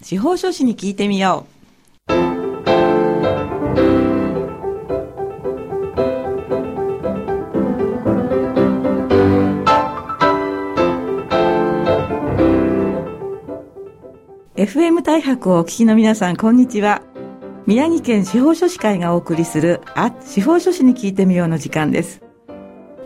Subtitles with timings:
[0.00, 1.58] 司法書士に聞いてみよう。
[14.54, 17.02] FM 大白をお聞きの皆さん、こんにちは。
[17.66, 22.27] 宮城県司法書士会がお送りする、あ、司法書士に聞いてみようの時間です。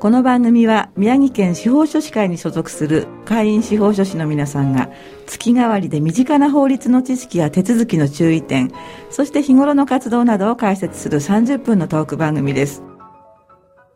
[0.03, 4.91] この番組は宮城県司法書士会に所属する会員司法書士の皆さんが
[5.29, 8.73] 月替わりで身近な法律の知識や手続きの注意点、
[9.11, 12.83] そして日頃の活動などを解説する30分のトーク番組です。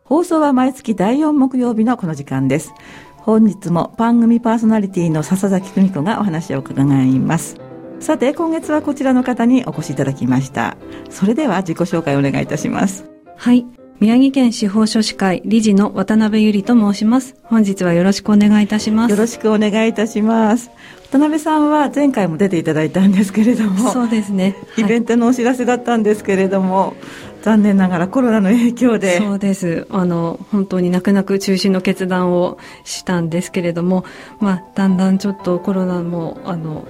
[0.04, 2.72] 放送は毎月第4木曜日のこの時間です。
[3.16, 7.56] 本日も番組パーソナリティの笹崎久美子がお話を伺います。
[7.98, 10.76] さて、今月はこちらの方にお越しいただきました。
[11.10, 13.10] それでは自己紹介をお願いいたします。
[13.36, 13.66] はい。
[13.98, 17.34] 宮城県司法書士会理事の渡辺ゆりと申します。
[17.44, 19.10] 本日はよろしくお願いいたします。
[19.10, 20.70] よろしくお願いいたします。
[21.10, 24.54] 渡辺さんは前回も出ていただいたんですけれども、そうですね。
[24.76, 26.94] イベントのお知らせだったんですけれども、
[27.40, 29.16] 残念ながらコロナの影響で。
[29.16, 29.86] そうです。
[29.88, 34.04] あの、本当に泣く泣く中止の決断をしたんですけれども、
[34.40, 36.86] まあ、だんだんちょっとコロナも、あの、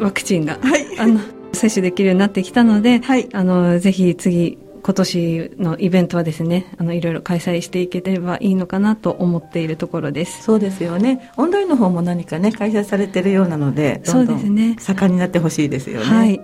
[0.00, 1.20] ワクチンが、はいあの、
[1.52, 10.44] 接種できるようになってきたので、はいあの、ぜひ次、今年のイベントはですね、あの、いろいろ開催していければいいのかなと思っているところです。
[10.44, 11.28] そうですよね。
[11.36, 16.06] オンラインの方も何かね、開催されてるようなので、どんどそうですねん盛んになってほしいですよね。
[16.06, 16.40] はい。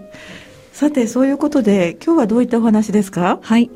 [0.72, 3.38] さて、そういうことで、今日はどういったお話ですか？
[3.40, 3.70] はい。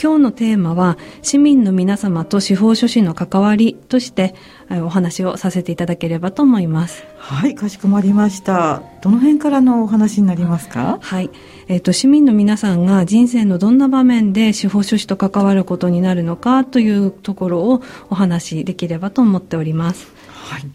[0.00, 4.34] 今日のテーマは、市民の皆様と司法書士の関わりとして、
[4.70, 7.04] えお話をさせていただければと思います。
[7.16, 8.82] はい、かしこまりました。
[9.02, 10.98] どの辺からのお話になりますか？
[11.02, 11.30] はい。
[11.66, 20.06] えっ、と、市民の皆さんが人生のどんな場面で司法書士と関わることになるのかというところをお話しできればと思っております。
[20.28, 20.60] はい。
[20.60, 20.66] は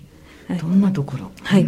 [0.55, 1.31] いどんなところ？
[1.41, 1.65] はい。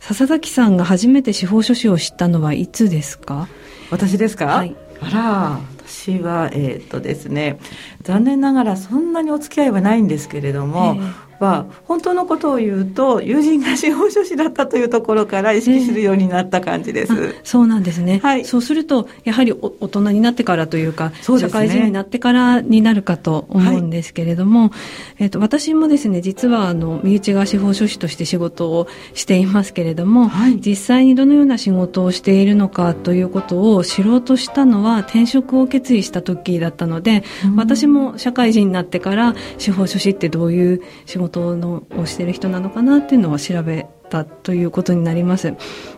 [0.00, 3.48] 笹崎さんが初めて司法書士を知ったのはいつですか？
[3.90, 5.60] 私ですか、はいあら、
[6.02, 7.60] 私は、えーっとですね、
[8.02, 17.12] 残念ながらそんなにお付き合いはないんですけれども、えーあ、本当のことを言うと、友人が司法書士だったというところから意識するようになった感じです。
[17.12, 18.20] あそうなんですね。
[18.22, 18.44] はい。
[18.44, 21.16] そうすると、やはりお大人になってからというか、ね。
[21.38, 24.70] 社会人になってからになるかと思うんですけれども、
[25.18, 30.60] えっ、と、私もですね、実は、あの、身内が司法書士として仕事をしていますけれども、はい。
[30.60, 37.56] 実際にどのような仕事をしているのかということを知ろうとしたのは転職を決意した時だったので、うん。
[37.56, 45.54] 私も社会人になってから司法書士ってどういう仕事のをしてる人なのかなっていうのを調べたということになります。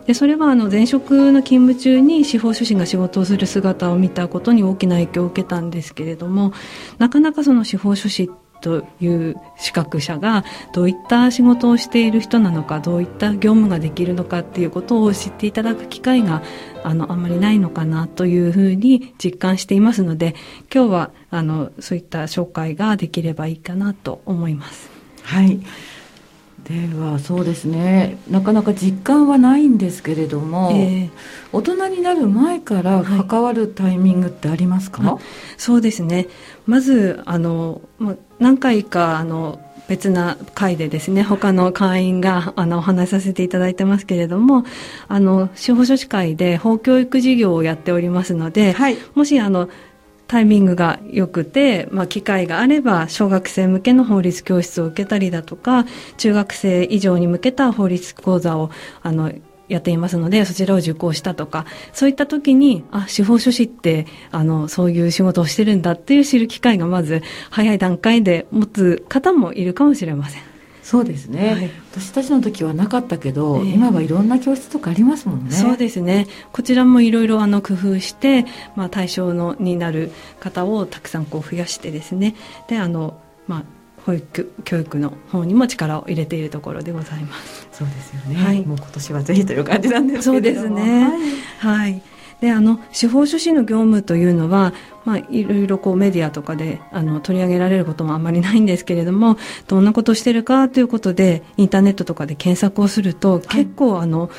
[0.07, 6.53] でそれはあの前職の勤務中に司法書士が仕事をする姿を見たことに大きな影響を受けたんですけれども
[6.97, 8.29] なかなかその司法書士
[8.61, 10.43] という資格者が
[10.73, 16.41] どういった仕事をしている人なのかどういった業務ができるのかっていうことを知っていただく機会が
[16.83, 20.35] あのあんまりないのかなというふうに実感していますので
[20.73, 25.04] 今日はあのそういった紹介ができればいいかなと思います。
[25.25, 25.59] はい。
[26.63, 28.17] では、そうですね。
[28.29, 31.09] なかなか実感はないんですけれども、えー
[31.53, 35.23] 大人になる前から関わるタイミングってありますか、はい
[35.57, 36.27] そうですね。
[36.65, 44.65] まず、あの、まあ何回か、あの、別な会でですね、他の会員が、あの、お話しさせていただいてますけれども、
[45.07, 48.97] あの、司法書士会で法教育事業をやっておりますので、はい。
[49.13, 49.69] もし、あの、
[50.27, 55.85] タイミングが良くて、まあ、機会があれば、小学生向けの法律教室を受けたりだとか、
[56.17, 58.71] 中学生以上に向けた法律講座を、
[59.03, 59.31] あの、
[59.67, 70.54] やっていますので、そちらを受講したとか、そういった時に、あ、司法書士って、あの、そういう仕事をしてるんだっていう知る機会がまず、早い段階で持つ方もいるかもしれません。
[70.85, 75.51] そうですね、はい私たちの時はなかったけど、ええ今はいろんな教室とかありますもんね。
[75.51, 76.27] そうですね。
[76.51, 82.35] こちらもいろいろあの工夫して、まあ対象のになる方をたくさんこう増やしてですね。
[82.67, 83.63] で、あの、まあ、
[84.05, 87.67] 保育教育の方にも力を入れているところでございます。
[87.71, 91.03] そうですよね、はいもう今年はぜひという感じなんですそうけれどもですね。
[91.59, 92.01] はいはい。
[92.41, 94.73] で、あの、司法書士の業務というのは、
[95.05, 99.37] まあ、いろいろこうメディアとかで、あの、取り上げられることもあんまりないんですけれども、
[99.67, 104.29] どんなことをしてるかということで、インターネットとかで検索をすると、結構あの、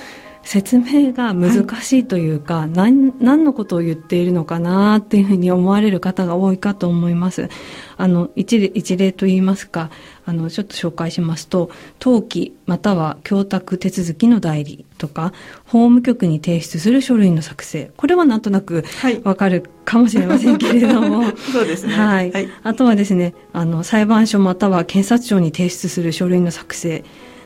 [0.47, 7.49] 説明が難しいというか、何、何のことを言っているのかなっていうふうに思われる方が多いかと思います。
[7.97, 9.91] あの、一例、一例と言いますか、
[10.27, 11.71] あの、ちょっと紹介しますと、
[12.01, 15.33] 登記または供託手続きの代理とか、
[15.65, 17.93] 法務局に提出する書類の作成。
[17.97, 21.95] これはなんとなくはいわかるかもしれませんけれども、 そうですね。
[21.95, 22.49] はい、はい。
[22.65, 27.05] あとはですね、あの、裁判所または検察庁に提出する書類の作成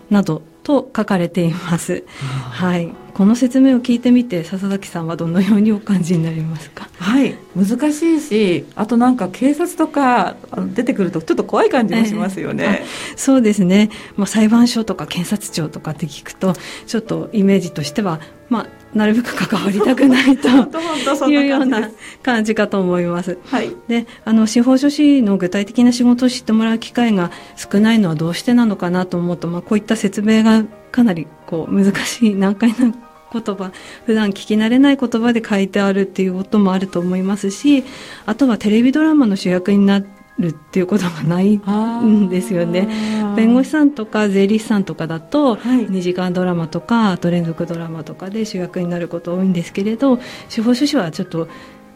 [0.08, 2.04] などと書かれています。
[2.50, 2.92] はい。
[3.20, 6.88] この説明を聞いてみて笹崎さんはどのようにお感じになりますか？
[6.98, 7.36] はい。
[7.54, 10.36] 難しいしあとなんか警察とか
[10.72, 16.54] 出てくるとちょっと怖い感じもしますよね、えー、そうですね、まあ、裁判所とか検察庁とかって聞くと
[16.86, 20.48] ちょっとイメージとしては、まあ、なるべく関わりたくないと
[21.28, 21.90] いうような
[22.22, 23.36] 感じかと思います。
[23.44, 32.94] はい、であの司法書士の具体的な仕事を知ってもらう機会が少ないのはどうしてなのかなと思うと、まあ、こういった説明がかなりこう難しい難解な
[33.32, 33.72] 言葉
[34.06, 37.84] 普段聞き慣れない言葉で書いてあるっていうこともあると思いますし
[38.26, 40.02] あとはテレビドラマの主役にな
[40.38, 42.88] るっていうことがないんですよね。
[43.36, 50.18] 弁護士さんとか税理士さんとかだと、2時間ドラマとかあと連続ドラマとかで主役になること多いんですけれど
[50.48, 51.48] 司法書士はちょっと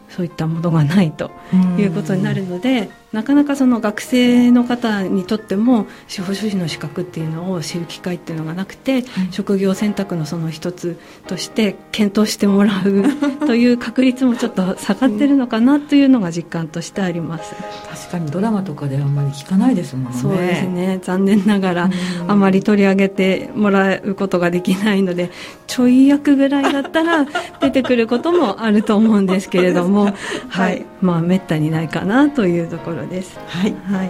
[0.09, 1.31] そういったものがないと
[1.77, 13.03] いうことになるのでなかなかその学生の方にとっても司法書士の資格っていうのを知る機会っていうのがなくて、はい、職業選択のその一つとして検討してもらう
[13.47, 17.55] という確率もちょっと下がってるのかなというのが実感としてあります。
[17.89, 20.19] 確かにドラマとかであんまり聞かないですもんね。
[20.19, 20.99] そうですね。
[21.01, 21.89] 残念ながら
[22.27, 25.31] あまり取り上げてもらうことができないので、
[25.67, 27.25] ちょい役ぐらいだったら
[27.61, 30.13] 出てくることもあると思うんですけれども、
[30.49, 33.37] はい、まあめったにないかなというところです。
[33.47, 34.09] はい、はい。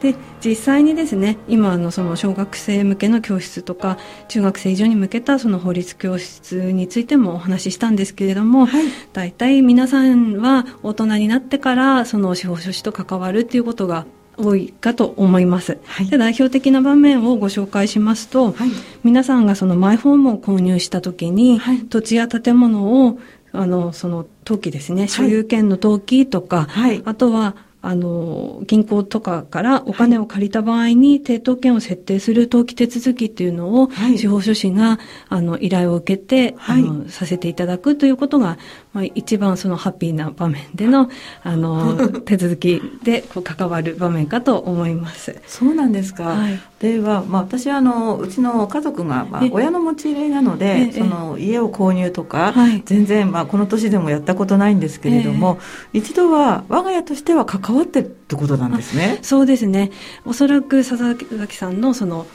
[0.00, 3.98] で実際にですね今のその小学生向けの教室とか
[4.28, 14.06] 中学生以上に向けたその法律教室についてもお話ししたんですけれども、はい、大体皆さんは大人になってからその司法書士と関わるっていうことが
[14.38, 18.70] 多いかと思います、はい、で代表的な場面をご紹介しますと、はい、
[19.04, 21.60] 皆さんがそのマイホームを購入した時に、
[21.90, 23.18] 土地や建物を
[23.52, 26.68] あのその登記ですね所有権の登記とか、
[27.04, 34.98] あとはあの、銀行とかからお金を借りた場合に、抵当権を設定する登記手続きっていうのを、司法書士が、
[35.28, 38.58] あの、依頼を受けて、あの、させていただくということが、
[38.92, 41.08] まあ、一番そのハッピーな場面での、
[41.44, 41.96] あの、
[42.26, 45.36] 手続きでこう関わる場面かと思います。
[45.46, 46.24] そうなんですか。
[46.24, 55.58] はい、では、まあ、私は、あの、うちの家族が、まあ、親の持ち入れなので、その、家を購入とか、はい、全然、まあ、この年でもやったことないんですけれども、
[55.92, 59.20] 一度は、我が家としては関わってるってことなんですね。
[59.22, 59.92] そうですね。
[60.24, 61.14] おそらく佐々
[61.46, 62.26] 木さんの、その、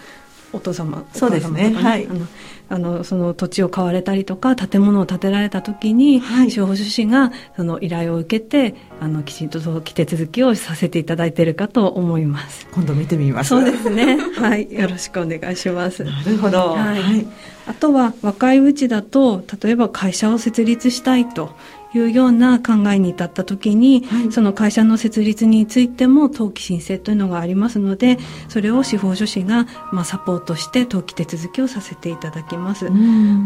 [0.56, 2.26] お父様そうですね、ね、はい、あの
[2.70, 12.68] あのその土地を買われたりとか建物を建てられた時に、はい、司法書士がその依頼を受けてあのきちんと登記手続きをさせていただいているかと思います。
[12.74, 13.50] 今度見てみます。
[13.50, 14.18] そうですね。
[14.38, 14.72] はい。
[14.72, 16.04] よろしくお願いします。
[16.04, 17.28] なるほど、はい、はい、
[17.68, 21.56] あとは若いうちだと例えば会社を設立したいと
[21.98, 28.18] いうような考えに至った時に、はい、その会社の設立についても登記申請というのがありますので
[28.50, 32.90] それを司法書士が、まあ、サポートして登記手続きをさせていただきます。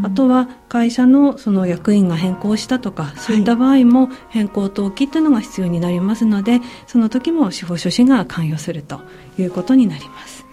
[0.03, 9.01] あとは会社のその役員が変更したとかそういった場合も変更登記というのが必要になりますのでその時も司法書士が関与すると
[9.37, 10.45] いうことになります。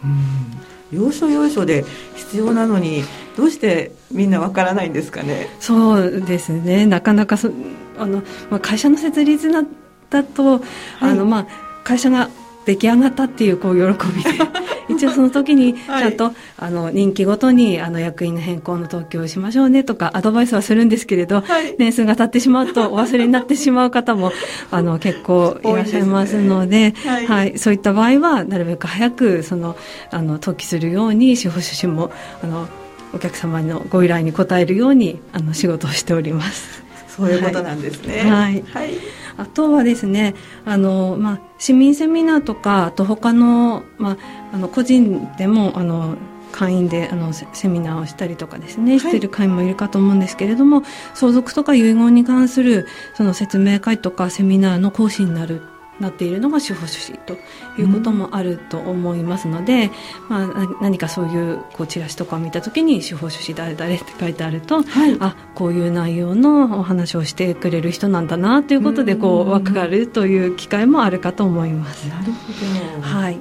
[0.92, 3.02] 要所要所で必要なのに
[3.36, 5.48] どうしてみんなわからないんですかね？
[5.58, 6.86] そうですね。
[6.86, 7.50] なかなかそ
[7.98, 9.64] あの、まあ、会社の設立だ
[10.10, 10.62] だと、はい、
[11.00, 11.46] あのまあ、
[11.82, 12.30] 会社が
[12.66, 14.30] 出来上がったっていうこう喜びで。
[14.88, 24.32] 一応その時にちゃんと、はい、あの任期ごとにあの役員の変更の登記をしましょうねとかアドバイスはするんですけれど、はい、年数が経ってしまうとお忘れになってしまう方も
[24.70, 29.76] あの結構いらっしゃいますので、ね、はい、はい、そういった場合はなるべく早くその
[30.10, 32.10] あの登記するように司法書士も
[32.42, 32.68] あの
[33.12, 36.85] お客様のご依頼に応えるようにあの仕事をしております。
[37.16, 38.30] そういうことなんですね。
[38.30, 38.62] はい。
[38.62, 38.94] はい、
[39.36, 44.16] あとはですね、あのまあ市民セミナーとかあと他のまあ
[44.52, 46.16] あの個人でもあの
[46.52, 50.82] 会員であのセミナーをしたりとかですね、はい、している会員もいるかと思うんですけれども
[51.14, 55.62] 相続とか遺言に関するその説明会とかセミナーの講師になる
[56.00, 57.38] なっているのが司法書士と
[57.78, 59.90] いうこともあると思いますので、うん、
[60.28, 72.08] まあ、何かそういうこうチラシとかを見た時に司法書士誰々って書いてあると、はい、あこういう内容のお話をしてくれる人なんだなということでこう分かるという機会もあるかと思います。
[72.08, 73.38] なるほどはい。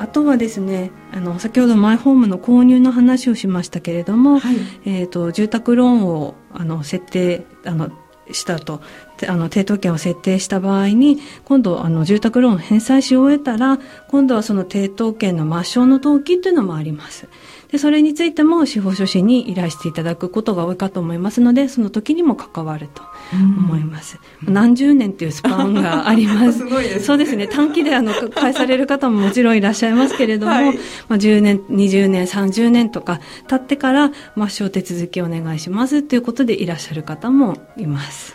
[0.00, 7.90] あとはですねあの先ほどマイホームの購入の話をしましたけれども、はい、えーと住宅ローンをあの設定あの
[8.32, 8.80] したと。
[9.26, 17.26] あの抵当権を設定した場合に今度あの住宅ローン返済し終えたら今度はその抵当権の抹消の登記というのもあります。
[17.70, 24.18] で、それについても司法書士に依頼していただくことが多いかと思いますので、その時にも関わると思います。
[24.46, 26.58] うん、何十年っていうスパンがあります。
[26.60, 27.46] すごいです、ね、そうですね。
[27.46, 38.34] 短期であの、返される方ももちろんいらっしゃいますけれども、はい、まあ10年、20年、30年とか経ってから、まあ、小手続きお願いしますということでいらっしゃる方もいます。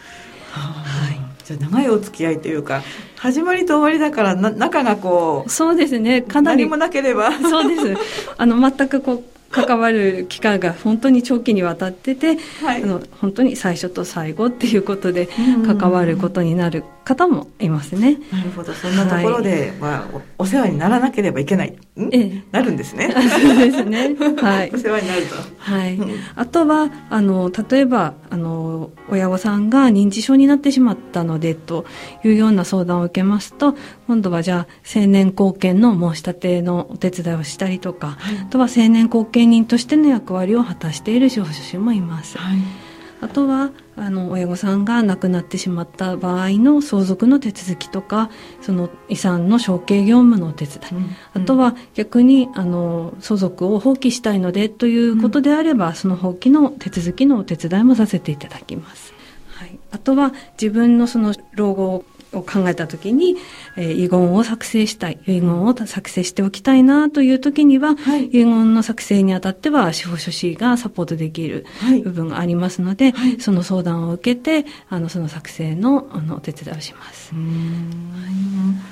[0.52, 1.23] はい。
[1.46, 2.84] じゃ長いお付き合いというか
[3.18, 6.22] 始まりと終わりだからな仲がこうそうですね。
[6.22, 7.32] かなり何もなければ。
[7.40, 8.34] そうです。
[8.38, 9.24] あの全くこう
[9.54, 15.30] 関わる期間が本当に長期にわたってて、はい、あの本当に最初と最後っていうことで
[15.66, 18.20] 関わることになる方もいますね。
[18.32, 21.78] なるほどそんなところで、はい、まあ、お世話にならなければいけない、
[22.12, 23.12] ええ、なるんですね。
[23.14, 24.16] そうですね。
[24.38, 24.72] はい。
[24.74, 25.36] お世話になると。
[25.58, 26.00] はい。
[26.36, 31.86] あとはあの例えばあの親御さんが認知症になってしまったのでと
[32.24, 33.76] いうような相談を受けますと
[34.08, 42.38] 今度はじゃあ青年後見の申し立てのお手伝いをしたりとか、はい、あとは青年後見人としての役割を果たしている司法書士もいます。
[42.38, 42.58] はい
[43.24, 48.30] あとはあの親御さんが亡くなってしまった場合の相続の手続きとか
[48.62, 59.14] その遺産の承継業務のお手伝い、うん、あとは逆にあの相続を放棄したいのでということであれば、うん、その放棄の手続きのお手伝いもさせていただきます。
[59.56, 63.38] はい、あとは自分のその老後を考えた時に、
[63.78, 71.66] えー、遺言を作成したい遺言を作成しておきたいなという時には、はい、遺言の作成にあたっては司法書士がサポートできる
[72.04, 77.34] 部分がありますので、はい、その相談を受けてあのその作成のあのお手伝いをします。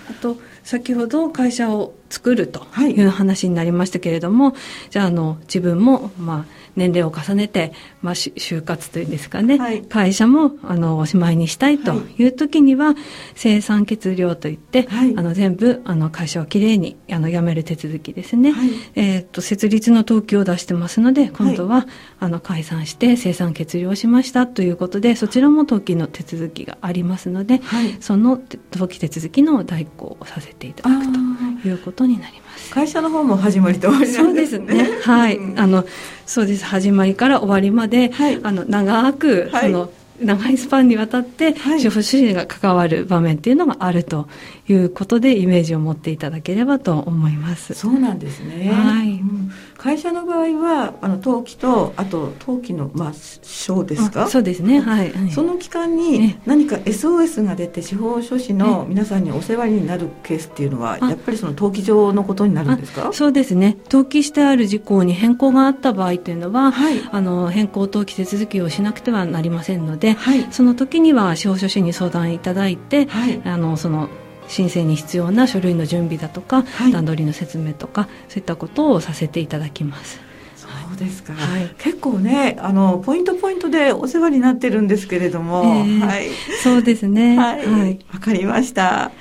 [0.09, 4.55] あと先ほど会社を作るという話になりましたけれども、
[4.89, 12.25] じゃああの自分もまあ年齢を重ねて、まあ、就活というんですかね、はい、会社もあのおしまいにしたいとい。
[12.25, 12.95] う時には、はい、
[13.35, 18.53] 生産決了といって、はい、あの全部あの会社をきれいにあの辞める手続きですね、
[18.95, 21.87] えーと、設立の登記を出してますので今度は、
[22.19, 27.61] あの解散して生産決了しましたということでそちらも登記の手続きがありますので、
[27.99, 31.19] その登記手続きの代行をさせていただくと
[31.67, 32.71] いうことになります。
[32.71, 34.67] 会社の方も始まりと終わりなんですね。
[34.67, 35.01] そうですね。
[35.01, 35.39] はい。
[35.57, 35.85] あの、
[36.25, 36.65] そうです。
[36.65, 39.91] 始まりから終わりまで、はい、あの、長く、はい、その、
[40.21, 44.27] 長いスパンにわたって、主婦主人が関わる場面っていうのがあると
[44.67, 47.73] いうことでイメージを持っていただければと思います。
[47.73, 48.71] そうなんですね。
[48.71, 49.13] はい。
[49.13, 49.51] うん、
[49.81, 54.27] 会社の場合はあの登記とあと登記のまあ賞ですか？
[54.27, 54.79] そうですね。
[54.79, 55.11] はい。
[55.31, 63.11] その期間に何か SOS が出て司法書士の皆さんにお世話になるケースっていうのはやっぱりその登記上のことになるんですか？
[63.11, 63.75] そうですね。
[63.85, 74.09] 登記してある事項に変更があった場合というのは、はい、あの変更登記手続きをしなくてはなりませんので、はい、その時には司法書士に相談いただいて、はい、あのその
[74.51, 80.19] 申請に必要な書類の準備だとか、はい、段取りの説明とかそういったことをさせていただきます。
[80.55, 86.29] そうですか、はい、結構ねあのポイントポイントでお世話になってるんですけれども、えー、はい、
[86.61, 87.37] そうですね。
[87.37, 87.65] はい。
[87.65, 89.11] わ、はい、かりました。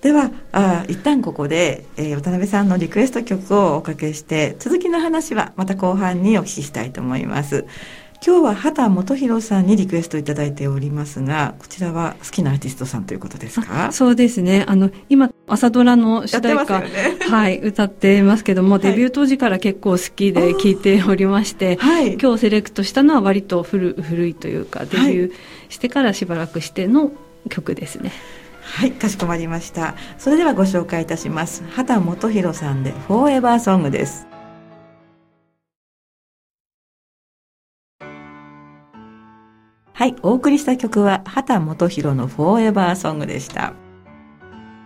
[0.00, 7.66] ではあ一旦ここで、えー、渡辺さんのリクエスト曲をおかけして続きの話はまた後半にお聞きしたいと思います
[8.24, 13.92] 今日は畑元弘さんにリクエストいただいておりますが、こちらは好きなアーティストさんということですか？
[13.92, 14.64] そうですね。
[14.66, 16.88] あの、今、朝ドラの主題歌、ね、
[17.20, 25.32] はい、歌ってますけども、デビュー当時から結構好きで聴いておりまして、はい、今日セレクトしたのは割と古古いというか、デビュー
[25.68, 27.12] してからしばらくしての
[27.48, 28.10] 曲ですね。
[28.62, 29.94] はい、かしこまりました。
[30.18, 31.62] それではご紹介いたします。
[31.70, 34.26] 畑元弘さんで、フォーエバーソングです。
[39.96, 43.72] はい、お送りした曲は畑元博のフォーエバーソングでした。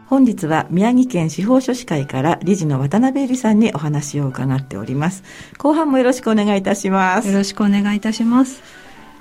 [0.07, 5.25] 本日は宮城県司法書士会から理事の渡辺恵里さんにお話を伺っております。
[5.59, 7.29] 後半もよろしくお願いいたします。
[7.29, 8.63] よろしくお願いいたします。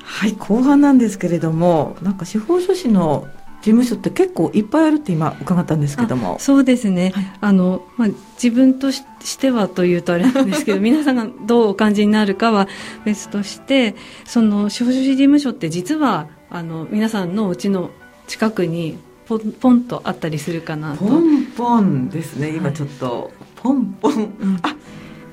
[0.04, 3.28] はい、後半なんですけれども、なんか司法書士の
[3.62, 6.38] 事務所って結構いっぱいあるって今伺ったんですけども。
[6.40, 8.08] そうですね、はい、あのまあ、
[8.42, 9.04] 自分とし
[9.38, 12.68] てはというとあれなんですけど 皆さんがどうお感じになるかは
[13.04, 17.92] 別としてその司法書士事務所って実はあの皆さんのうちの
[18.28, 18.98] 近くに
[19.28, 21.06] ポンポンとあったりするかなと。
[21.06, 24.76] ポンポンですね今ちょっと、はい、ポンポン、うん、あ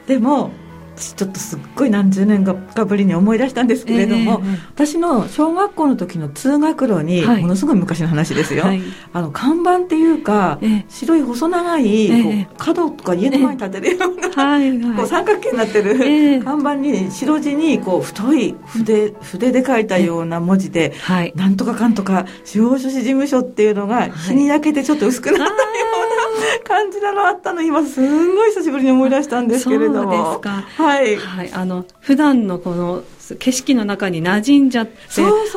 [0.06, 0.50] でも
[0.96, 8.80] ちょっとすっごい何十年かぶりに思い出したんですけれども、えー、私の小学校の時の通学路に、ものすごい昔の話ですよ、はい、
[9.12, 20.94] あの看板っていうか、えー、白い細長い、こう角とか家の前に立てるような、はいはい、こう三角形になってる、看板に白地にこう太い筆筆で書いたような文字で、
[21.34, 26.15] なんとかかんとか司法書士事務所っていうのが日に焼けてちょっと薄くなったような。
[26.64, 27.62] 感じなのあったの。
[27.62, 30.02] 今すんごい久しぶりに思い出したんですけれども。
[30.02, 30.82] そうですか。
[30.82, 33.02] はい、はい、あの普段のこの
[33.38, 34.92] 景色の中に馴染んじゃって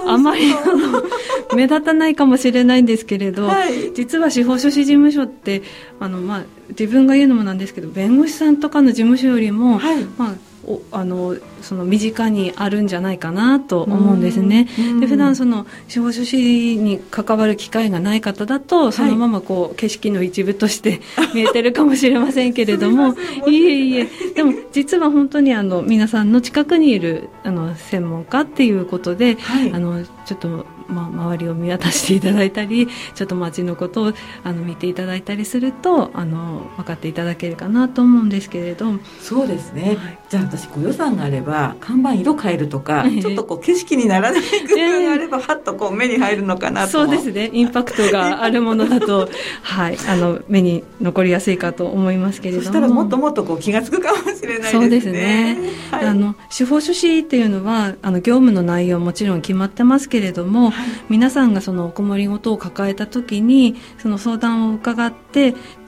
[0.07, 0.53] あまり
[1.55, 3.93] 目立たないかもしれないんですけれど、はい。
[3.93, 5.61] 実は司法書士事務所って
[5.99, 10.03] あの、まあ、自分が言うのもなんですけど弁護士さんとかの事務所よりも、はい。
[10.17, 14.67] まあ、おあのその身近にあるんじゃないかなと思うんですね。
[14.77, 21.01] うんで普段その司法書士に関わる機会がない方だとそのままこう景色の一部として
[21.33, 23.15] 見えてるかもしれませんけれども。
[23.47, 24.07] いえいえ。
[24.35, 29.71] でも実は本当にあの皆さんの近くにいるあの専門家っていうことで、はい。
[29.71, 34.13] あのちょっと、まあ、周りを見渡していただいたりちょっと街のことを
[34.43, 43.21] あの見ていただいたりするとあの分かっていただけるかなと思うんですけれどそうですね、はいじゃあ私ご予算があれば看板色変えるとか、ええ。
[43.21, 46.91] ちょっとこう景色にならない工夫があれば、はっとこう目に入るのかなと。
[46.91, 47.49] そうですね。
[47.51, 49.27] インパクトがあるものだと、
[49.63, 52.63] はい、あの目に残りやすいかと思いますけれども。
[52.63, 54.71] そしたらもっともっとこう気がつくかもしれないですね。
[54.71, 55.57] そうですね、
[55.89, 60.71] はい、あの司法書士っていうのはあの業務の内容もちろん決まってますけれども、
[61.09, 65.28] 皆さんがそのお困りごとを抱えた時にその相談を伺って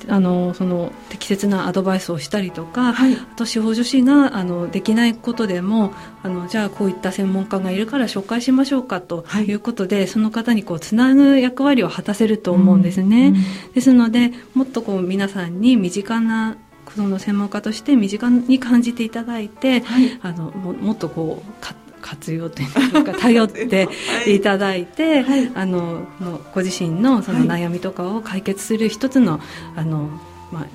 [0.08, 3.16] あのその適切なアドバイスをしたりとか、はい。
[3.16, 5.94] あと司法書士があのできないことでも
[6.24, 9.46] あのじゃあこういった専門家がいるから紹介しましょうかとはい。
[9.46, 13.28] いうことで、その方にこうつなぐ役割を果たせると思うんですね。
[13.28, 13.36] うん。
[13.36, 13.44] うん
[13.74, 16.58] ですのでもっとこう皆さんに身近な
[16.96, 20.20] その専門家として身近に感じていただいて、はい。
[20.22, 23.88] あのももっとこうか活用というか頼って
[24.28, 29.40] いただいて、はいあののご自身のその悩みとかを解決する一つの
[29.76, 30.10] あの、
[30.52, 30.66] まあ、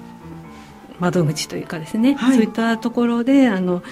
[0.99, 3.83] 窓口というかですね、はいそういったところであの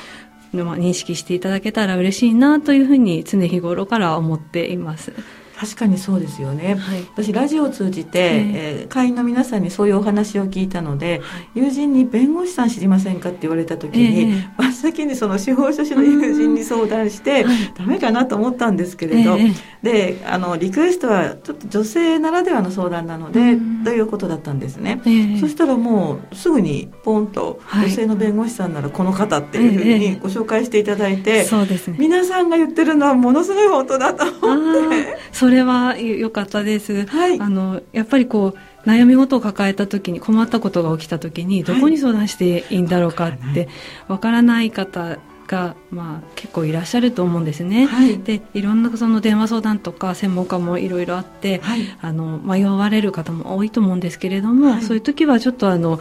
[0.53, 5.13] まあ認識していただけたら嬉しいなというふうに常日頃から思っています。
[5.59, 7.03] 確かにそうですよね、はい。
[7.15, 8.87] 私ラジオを通じて、ええ。
[8.87, 11.23] ー会員の皆さんにそういうお話を聞いたので、
[11.55, 17.73] 友人に弁護士さん知りませんかって言われた時に、ええ真っ先にその司法書士の友人に相談して、はい。
[17.77, 19.53] ダメかなと思ったんですけれど、ええ
[19.85, 23.85] であのリクエストはちょっと女性ならではの相談なので、うん。
[23.85, 25.39] ということだったんですね、ええ。
[25.39, 27.87] そしたらもうすぐにポンとはい。
[27.87, 31.97] 女性の弁護士さんならこの方っていうふうええにご紹介していただいて、そうですね。
[31.99, 35.19] 皆さんが言ってるのはものすごい本当だと思って。
[35.45, 37.39] それはよかったです、はい。
[37.39, 43.69] あのやっぱりこう悩み事を抱えた時に困ったことが起きた時にどこに相談していいんだろうかって
[44.09, 48.19] わからない方が、まあ、結構いらっしゃると思うんですね、はい。
[48.19, 51.83] でいろんなその電話相談とか専門家もいろいろあって、はい。
[52.01, 54.83] あの迷われる方も多いと思うんですけれども、はい。
[54.83, 56.01] そういう時はちょっとあの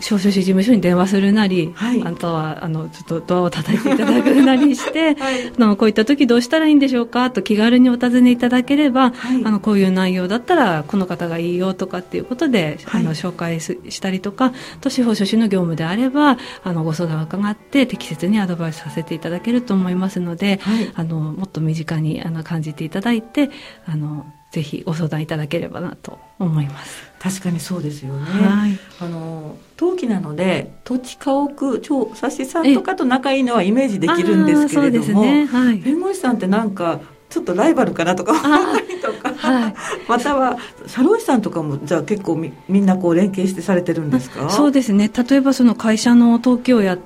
[0.00, 2.02] 司法書士事務所に電話するなり、はい。
[2.02, 5.48] あとはあのちょっとドアを叩いていただくなりして、 はい。
[5.48, 9.42] あのこういった時どうしたらいいんでしょうかと気軽にお尋ねいただければ、はい。
[9.44, 13.02] あのこういう内容だったらこの方がいいよとかっていうことで、はい。
[13.02, 20.90] あの紹介すしたりとかと司法書士の業務であればあのご相談を伺って適切にアドバイスさせていただけると思いますので、はい。
[20.94, 23.50] あのもっと身近にあの感じていただいて
[23.86, 27.15] あのぜひご相談いただければなと思います。
[27.28, 28.78] 確かにそうですよね、はい。
[29.00, 35.46] あの登記なので土地家屋調査士さんとかと仲いいのはイメージできるんですけれども、ね。
[35.46, 35.78] はい。
[35.78, 39.74] 弁護士さんってなんかちょっとライバルかなとか思ったりとか、はい。
[40.08, 44.48] または社労士さんとかもじゃあ結構みみんなこう連携してされてるんですか？
[44.48, 45.10] そうですね。
[45.12, 46.98] 例えばその会社の登記をやっ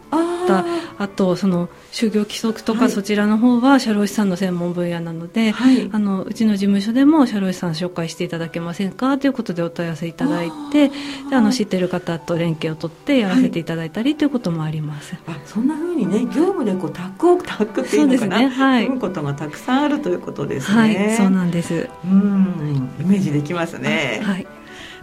[0.45, 0.63] あた。
[0.63, 0.65] ー。
[0.99, 2.91] あとその就業規則とか、はい。
[2.91, 5.89] そちらの方は社労士さんの専門分野なので、はい。
[5.93, 15.15] あのうちの事務所でも社労士さん紹介していただけませんかということでお問い合わせいただいてであの知ってる方と連携を取ってやらせていただいたりということもあります。
[15.27, 18.39] あそんな風にね業務でこうタッグをタッグっていうのかな。
[18.39, 18.85] そうですねはい。
[18.85, 20.79] 組むことがたくさんあるということですね。
[20.79, 21.89] はい、そうなんです。
[22.05, 24.47] うんイメージできますね、はい、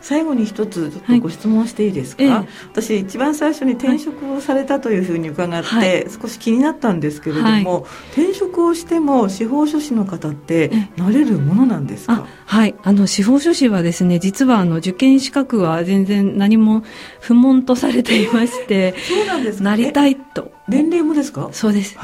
[0.07, 2.47] 最後に一つちょっとご質問していいですか、はいえ。
[2.71, 6.05] 私一番最初に転職をされたというふうに伺って、はい。
[6.09, 16.83] 少し気になったんですけれども、転職をしても司法書士の方ってえなれるものなんですあかはい、あの司法書士はですね実はあの受験資格は全然何も
[17.19, 19.63] 不問とされていまして そうなんですか？
[19.65, 20.53] なりいたいと。
[20.69, 21.49] 年齢もですか？
[21.51, 21.97] そうです、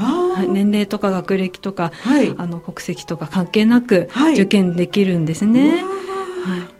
[0.50, 2.34] 年齢とか学歴とかはい。
[2.36, 4.34] あの国籍とか関係なくはい。
[4.34, 6.13] 受験できるんですね、はい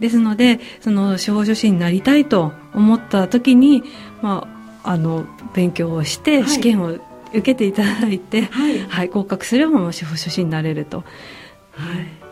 [0.05, 3.83] ですのでその司法書士になりたいと思った時に、
[4.21, 4.47] ま
[4.83, 6.51] あ、あの勉強をしてはい。
[6.51, 6.99] 試験を
[7.31, 8.79] 受けていただいて、はい。
[8.81, 10.99] はい、合格すればもう司法書士になれると。
[10.99, 11.07] はい。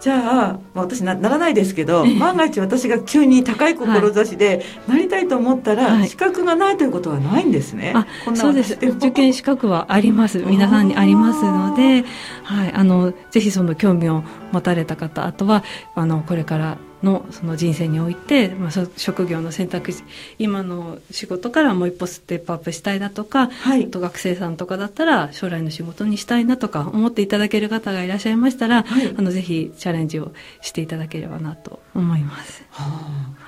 [0.00, 6.08] じゃあ、まあ、私なならないですけど万が一私が急に高い志でなりたいと思ったら、はい。
[6.08, 7.94] 資格がないということはないんですね。
[7.96, 8.74] あそうです。
[8.74, 10.40] 受験資格はあります。
[10.40, 12.04] 皆さんにありますので、
[12.42, 20.04] はい、あのぜひその興味を持たれた方あとはあのこれからのその人生において、まあ、職業の選択肢
[20.38, 32.64] 今の仕事からもう一歩ステップアップしたいだとか、はい、と学生さんとかだったら将来の仕事にしたいなとか思っていただける方がいらっしゃいましたら、はい、あのぜひチャレンジをしていただければなと思います。
[32.70, 32.86] はあ、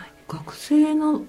[0.00, 1.22] はい、学生の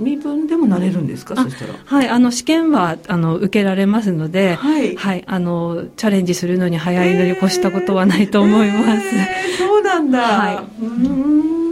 [0.00, 1.34] 身分でもなれるんですか？
[1.34, 1.74] そしたら。
[1.84, 2.08] はい。
[2.08, 11.67] あの試験はあの受けられますので、はい、はい、あのチャレンジするのに早いのに越したことはないと思います、えー、そうなんだ、はい、うん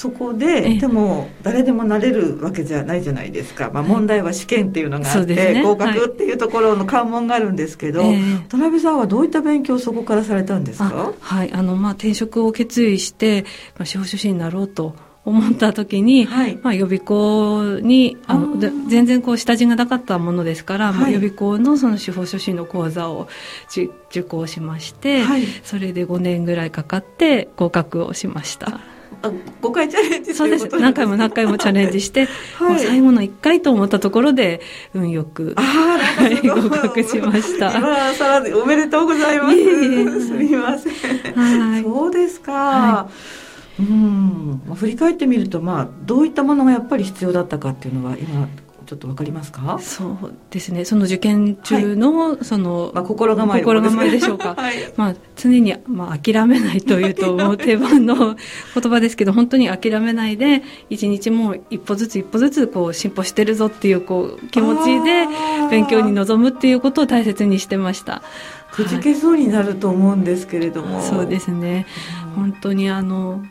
[0.00, 11.12] そこででも誰でもなれるわけじゃないじゃないですか、まあ、問題は試験っていうのがあって、ね、合格っていうところの関門があるんですけど、はい、田辺さんはどういった勉強をそこからされたんですか？
[11.20, 11.52] はい。
[11.52, 13.42] あの、まあ、転職を決意して、
[13.76, 23.28] まあ、司法書士になろうと思った時に、はい、まあ、予備校にあの全然こう下地がなかったものですから、はい、まあ、予備校のその司法書士の講座を
[24.08, 28.80] 受講しまして、はい、それで5年ぐらいかかって合格をしました。
[29.22, 29.30] あ
[29.62, 30.68] 5回チャレンジそうです。
[30.78, 34.60] 何回も何回もチャレンジして、はい、最後の1回と思ったところで
[34.94, 37.70] 運よく、はい、合格しました。
[37.78, 40.26] 今さらおめでとうございます。
[40.26, 43.10] すみません、はい、そうですか、は
[43.78, 43.82] い。
[43.82, 48.48] うん、まあ、振り返ってみると、まあ、どういったものがやっぱり必要だったかっていうのは今
[48.90, 49.78] ちょっとわかりますか？
[49.80, 50.84] そうですね。
[50.84, 58.36] その受験中の、はい、その、まあ、心構え、心構えでしょうか、 はい、まあ、常に、まあ、諦めないというともう定番の言
[58.90, 65.28] 葉ですけど本当に諦めないで一日も一歩ずつ一歩ずつこう進歩してるぞっていうこう気持ちで
[65.70, 68.22] 勉強に臨むっていうことを大切にしてました。
[68.72, 71.86] くじけそうになると思うんですけれども、はい、そうですね、
[72.34, 73.44] 本当にあの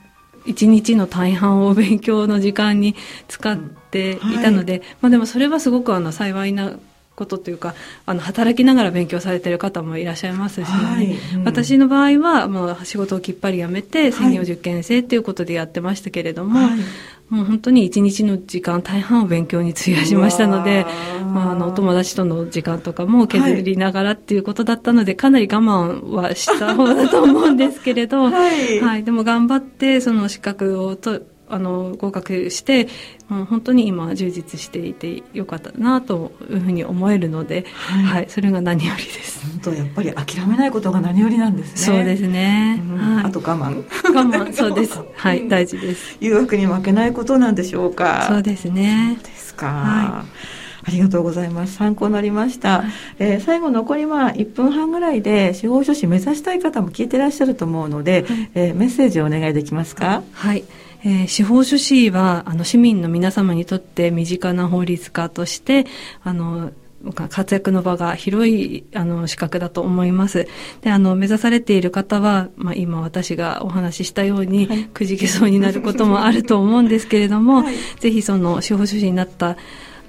[0.45, 2.95] 一日の大半を勉強の時間に
[3.27, 6.73] 使っていたので、はい、まあでもそれはすごくあの幸いな
[7.19, 7.75] ことというか
[8.05, 11.17] あの働きながら勉強されている方もいらっしゃいますし、はい。
[11.35, 16.79] うん、私の場合はもう仕事をきっぱり辞めて専業受験生っていうことでやってましたけれども、はい、
[17.29, 20.85] もう本当に一日の時間大半を勉強に費やしましたので、
[21.31, 32.87] まあ、あのお友達との時間とかも削りながらっていうことだったので、はい、かなり我慢はした方だと思うんですけれど、 はい、はい、でも頑張ってその資格をとあの合格して
[33.27, 39.45] もう本当に今充実していてよかったなというふうに思えるので、はい、はい、それが何よりです。
[39.47, 41.77] 本当やっぱり諦めないことが何よりなんですね。
[41.97, 43.75] そうですね、うん、はい、あと我慢。
[43.75, 44.53] 我慢。
[44.53, 44.99] そうです。
[45.15, 46.17] はい大事です。
[46.19, 48.25] 誘惑に負けないことなんでしょうか。
[48.27, 49.17] そうですね。
[49.17, 50.59] そうですか、はい
[50.89, 51.75] ありがとうございます。
[51.75, 52.83] 参考になりました。
[53.19, 60.23] えー、最後残りまあ1分半ぐらいで司法書士目指したい方も聞いてらっしゃると思うので、はい、えー、メッセージをお願いできますか？
[60.33, 60.63] はい。
[61.03, 65.85] えー、司法書士はあの市民の皆様にとって身近な法律家として
[66.23, 66.71] あの
[67.13, 70.47] 活躍の場が広いあの資格だと思います。
[70.81, 79.55] で、あの目指されている方は、まあ、今私がお話ししたように、はい、くじけそうになることもあると思うんですけれども、 はい、ぜひその司法書士になった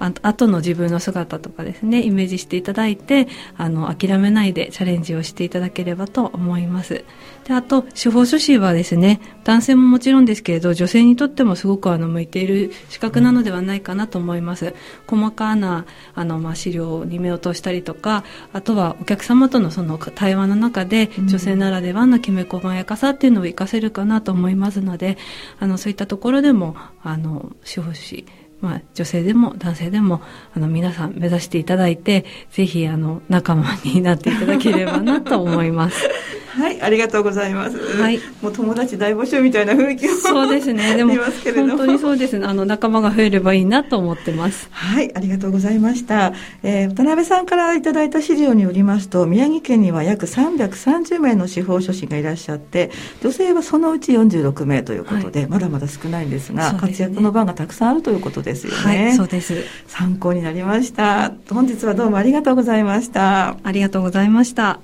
[0.01, 7.05] あ後の自分の姿とかですねイメージしていただいてあの諦めないでチャレンジをしていただければと思います。
[7.45, 14.73] であと司法書士はですね男性ももちろんですけれど女性にとってもすごくあの向いている資格なのではないかなと思います。
[15.07, 15.85] 細かな
[16.15, 25.17] あの、まあ、資料に目を通したりとかあとはお客様とのその対話の中で女性ならではのきめ細やかさっていうのを活かせるかなと思いますので
[25.59, 28.25] あのそういったところでもあの司法士
[28.61, 30.21] まあ、女性でも男性でも
[30.55, 36.09] あの皆さん目指していただいてぜひあの仲間になっていただければなと思います。
[36.51, 37.77] はい、ありがとうございます。
[37.77, 40.95] はい、もう友達大募集みたいな雰囲気をそうですね。
[40.97, 42.45] でも本当にそうですね。
[42.45, 44.67] あの仲間が増えればいいなと思ってます。
[44.71, 46.33] はい、ありがとうございました。
[46.63, 58.77] えー、渡辺さんからいただいた資料によりますと、宮城県には約330名の司法書士がいらっしゃって、女性はそのうち46名ということで、はい、まだまだ少ないんですが、すね、活躍の場がたくさんあるということですよね。
[58.77, 59.63] はい、そうです。
[59.87, 61.31] 参考になりました。
[61.49, 63.57] 本日はどうもありがとうございました。
[63.63, 64.79] ありがとうございました。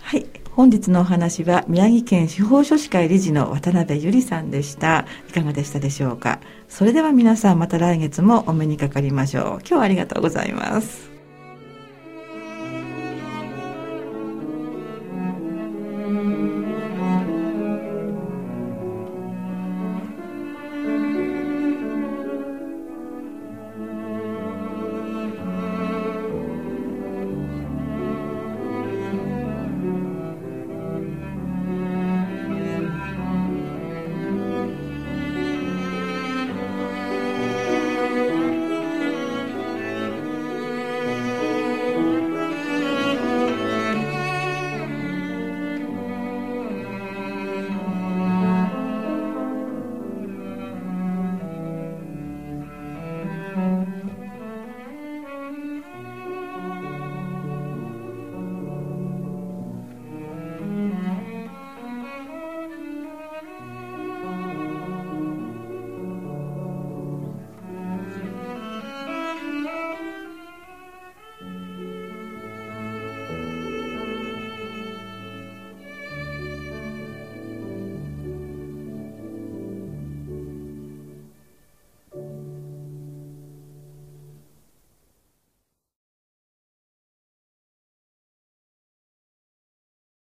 [0.00, 0.26] はい。
[0.58, 5.06] 本日のお話は宮城県司法書士会理事の渡辺由里さんでした。
[5.28, 6.40] いかがでしたでしょうか。
[6.68, 9.44] それでは皆さんまた来月もお目にかかりましょう。
[9.60, 11.07] 今日はありがとうございます。